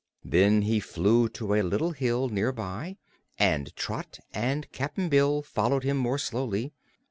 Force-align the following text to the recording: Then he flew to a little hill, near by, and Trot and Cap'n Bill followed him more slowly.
Then 0.25 0.63
he 0.63 0.79
flew 0.79 1.29
to 1.29 1.53
a 1.53 1.61
little 1.61 1.91
hill, 1.91 2.27
near 2.27 2.51
by, 2.51 2.97
and 3.37 3.71
Trot 3.75 4.17
and 4.33 4.67
Cap'n 4.71 5.09
Bill 5.09 5.43
followed 5.43 5.83
him 5.83 5.97
more 5.97 6.17
slowly. 6.17 6.73